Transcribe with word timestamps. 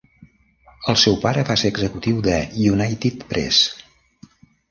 El 0.93 0.95
seu 1.01 1.17
pare 1.25 1.43
va 1.49 1.57
ser 1.63 1.69
executiu 1.73 2.23
de 2.29 2.37
United 2.71 3.25
Press. 3.35 3.63